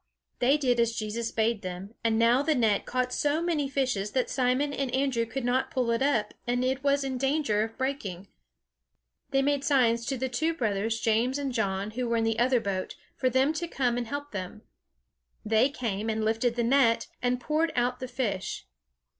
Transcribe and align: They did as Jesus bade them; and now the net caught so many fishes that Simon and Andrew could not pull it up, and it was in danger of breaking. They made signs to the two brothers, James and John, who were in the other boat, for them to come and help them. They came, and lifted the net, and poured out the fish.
They 0.39 0.57
did 0.57 0.79
as 0.79 0.95
Jesus 0.95 1.31
bade 1.31 1.61
them; 1.61 1.93
and 2.03 2.17
now 2.17 2.41
the 2.41 2.55
net 2.55 2.87
caught 2.87 3.13
so 3.13 3.39
many 3.39 3.69
fishes 3.69 4.13
that 4.13 4.31
Simon 4.31 4.73
and 4.73 4.89
Andrew 4.95 5.27
could 5.27 5.45
not 5.45 5.69
pull 5.69 5.91
it 5.91 6.01
up, 6.01 6.33
and 6.47 6.65
it 6.65 6.83
was 6.83 7.03
in 7.03 7.19
danger 7.19 7.61
of 7.61 7.77
breaking. 7.77 8.27
They 9.29 9.43
made 9.43 9.63
signs 9.63 10.03
to 10.07 10.17
the 10.17 10.27
two 10.27 10.55
brothers, 10.55 10.99
James 10.99 11.37
and 11.37 11.53
John, 11.53 11.91
who 11.91 12.09
were 12.09 12.17
in 12.17 12.23
the 12.23 12.39
other 12.39 12.59
boat, 12.59 12.95
for 13.15 13.29
them 13.29 13.53
to 13.53 13.67
come 13.67 13.95
and 13.95 14.07
help 14.07 14.31
them. 14.31 14.63
They 15.45 15.69
came, 15.69 16.09
and 16.09 16.25
lifted 16.25 16.55
the 16.55 16.63
net, 16.63 17.05
and 17.21 17.39
poured 17.39 17.71
out 17.75 17.99
the 17.99 18.07
fish. 18.07 18.65